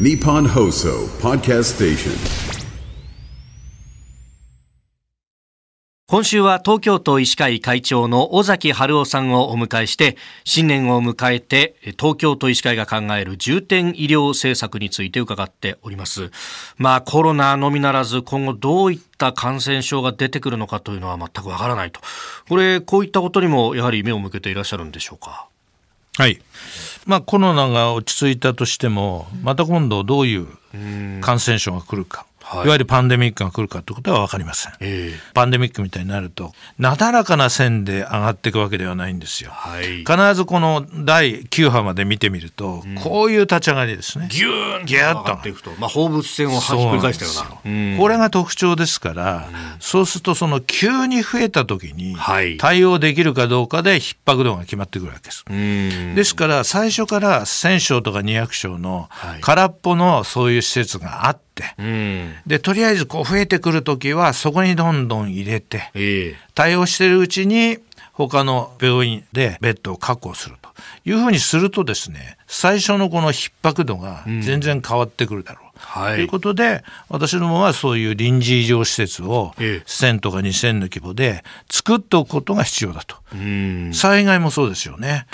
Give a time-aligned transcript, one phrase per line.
[0.00, 2.12] Nippon Hoso Podcast Station.
[6.06, 16.30] 今週は東京都医師会会長の尾崎春夫さんをお迎えして新年を迎えて東京都医師会が考える重点医療政策について伺っております。
[16.78, 22.00] まあコロナのみならず今後どういった感染症が出てくるのかというのは全くわからないと。
[22.48, 25.48] これこういったことにもやはり目を向けていらっしゃるんでしょうか？
[26.18, 26.40] はい。
[27.06, 30.46] まあ、コロナが落ち着いたとしてもまた今度どういう
[31.20, 32.26] 感染症が来るか。
[32.64, 32.66] い。
[32.66, 44.28] わゆるパンデミックが来るかということは分かりません、えー、パンデミックみたいになるとなだらかな線で上がっていくわけではないんですよ、はい、必ずこの第9波まで見てみると、うん、こういう立ち上がりですね。
[44.30, 45.20] ギューンギュッと。
[45.22, 47.30] 上がっていくと、まあ、放物線をひっくり返したよ
[47.64, 47.98] うな。
[47.98, 52.16] これが特徴ですから、うん、そうするとその急に増えた時に
[52.58, 55.44] 対応できるかどうかで逼迫度が決まってくるわけです、
[56.14, 59.08] ですから最初から1000床とか200床の
[59.40, 67.78] 空っぽのそういう施設があって、うん、でとりあえずこう増えてくる時はそこにどんどん入れて、えー、対応してるうちに
[68.12, 70.72] 他の病院でベッドを確保すると。
[71.04, 75.72] いうふうにするとですね最初のこの逼迫度が全然変わってくるだろう。
[75.74, 83.16] はい、ということで私どもはそういう臨時医療施設を1000とか2000の規模で作っておくことが必要だと、
[83.92, 85.26] 災害もそうですよね。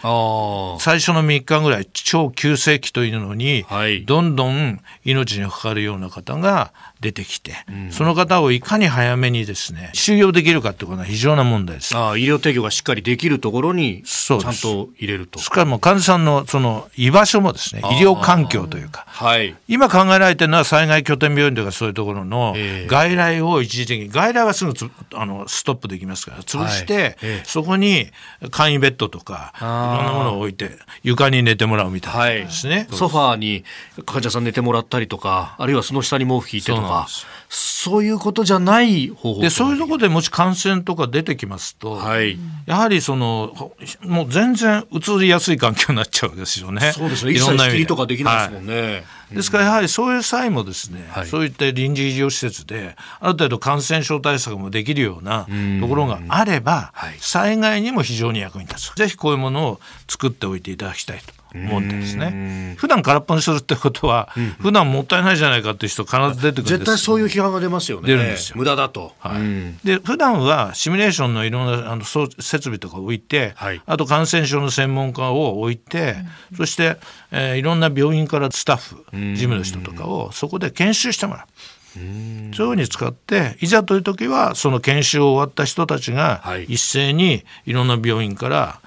[0.80, 11.96] 最初の3日ぐらい超急性期というのに、はい、どんどん命にかかるような方が出てきて、うん、その方をいかに早めにですね収容できるかということは非常な問題です。
[11.96, 15.38] あ医療提供がしっかりできるところにちゃんと入れると。
[15.38, 22.54] しかも患者さんのその居場所もですね医療環境というか、はい、今考えられてるのは災害拠点病院とかそういうところの
[22.86, 24.72] 外来を一時的に外来はすぐ
[25.14, 28.08] あのストップできますから潰して、そこに
[28.50, 29.68] 簡易ベッドとかいろ
[30.02, 30.70] んなものを置いて
[31.02, 33.64] 床に寝てもらうみたいなですね、はい、ソファーに
[34.06, 37.08] 患者さん寝てもらったりとかあるいはその下に毛布引いてとか
[37.48, 43.54] そういうことじゃない方法でそういうところでもし感染とか出てきますと、はい、やはりその
[44.02, 46.92] もう全然移りやすい環境になっちゃうんですよね。
[46.98, 47.32] そうですね。
[47.32, 48.82] いろんな意味とかできないですもんね。
[48.82, 48.88] は
[49.32, 49.36] い。
[49.36, 55.46] ですからやはりそういう際もですね、はい、そういった臨時医療施設である程度感染症対策もできるような
[55.80, 58.94] ところがあれば、災害にも非常に役に立つ。
[58.94, 62.74] ぜひこういうものを作っておいていただきたいと思ってですね。
[62.78, 68.06] 普段空っぽにするってことは、うん、普段もったいないじゃないかっていう人必ず出てくる絶対そういう批判が出ますよね。
[68.06, 68.56] 出るんですよ。
[68.56, 76.16] 無駄だと、はい、うん、で普段はシミュレーションのいろんなあの設備とか置いて、はい、あと感染症の専門家を置いて、
[76.52, 76.96] うん、そして、
[77.30, 81.46] えー、いろんな病院からスタッフ事務の人とかをそこで研修してもらう。
[81.94, 88.80] そういうふうに使っていざという時はその研修を終わった人たちが一斉にいろんな病院から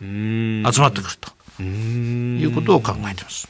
[0.00, 1.32] 集まってくると。
[1.62, 3.48] いうことを考えてます。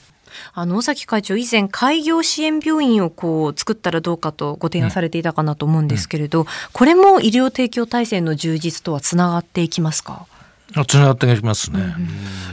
[0.55, 10.27] あの尾崎会長以前開業支援病院をこう作ったらどうかとご提案されていたかなと思うんですけれど、うん、これも医療提供体制の充実とはつながっていきますか？
[10.87, 11.95] つながってきますね。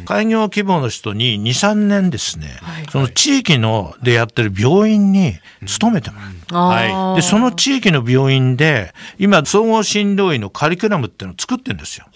[0.06, 5.36] 開業規模の人に2、3年ですね、はい、その地域のでやってる病院に
[5.68, 6.30] 勤めてもらう。
[6.52, 12.08] はい、でその地域の病院で今総合診療医のカリキュラムっていうのを作ってるんですよ。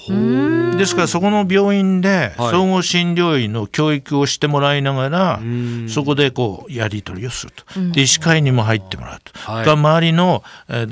[0.78, 5.40] ですからそこの病院で総合診療医の教育をしてもらいながら、
[5.88, 7.64] そこでこうやり取りをすると。
[7.92, 9.32] で医師会にも入ってもらうと。
[9.40, 10.44] はい、周りの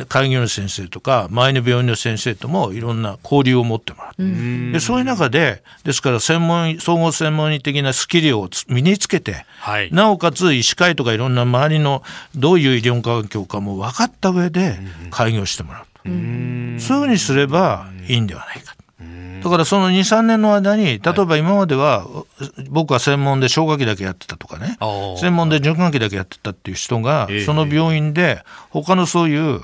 [0.07, 4.71] 開業の先生とか前の病院の先生ともいろんな交流を持ってもらう。
[4.71, 12.03] でそういう中でですから専門総合専門医的なスキルを身につけて、はい、なおかつ医師会とかいろんな周りの
[12.35, 14.79] どういう医療環境かも分かった上で
[15.09, 18.75] 開業してもらうと、うん、そういうふうにすればいいんではないか。
[19.41, 22.05] だからその2、3年の間に、例えば今までは、
[22.69, 24.77] 僕は専門で消化器だけやってたとかね、
[25.19, 29.61] 専門で循環器だけやってたっていう人が、その病院で他のそういう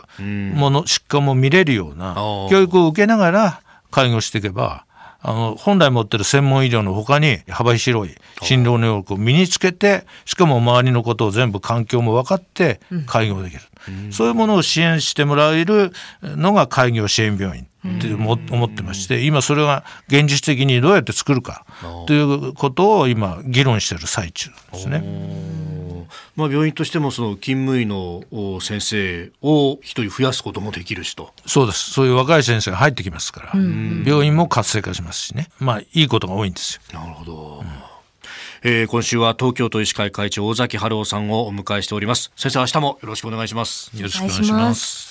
[0.56, 2.16] もの、疾患も見れるような
[2.50, 3.62] 教育を受けながら
[3.92, 4.86] 開業していけば、
[5.22, 13.62] あの本来持ってる専門医療のほかに幅広い診療能力を身につけてしかも周りのことを全部環境も分かって開業できる、
[14.06, 15.92] うん、そういうものを支援してもらえる
[16.22, 17.68] のが開業支援病院
[17.98, 21.66] って思ってまして今それが現実的にどうやって作るか
[22.06, 25.04] ということを今議論している最中ですね。
[26.38, 31.34] まあ、病院としてもその勤務医の先生を一人増やすこともできるしと。
[31.48, 31.92] そうです。
[31.92, 33.60] そういう若い先生が入ってきますから、
[34.06, 35.50] 病院も活性化しますしね。
[35.60, 37.00] まあいいことが多いんですよ。
[37.00, 37.68] なるほど、うん。
[38.62, 42.32] えー、今週は東京都医師会会長尾崎春夫さんをお迎えしております。
[42.36, 43.90] 先生明日もよろしくお願いします。
[43.98, 45.07] よろしくお願いします